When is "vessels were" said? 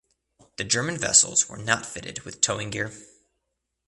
0.97-1.59